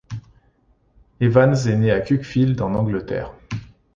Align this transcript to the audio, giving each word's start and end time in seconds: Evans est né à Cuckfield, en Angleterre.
Evans 1.19 1.67
est 1.67 1.75
né 1.77 1.91
à 1.91 2.01
Cuckfield, 2.01 2.59
en 2.61 2.73
Angleterre. 2.73 3.35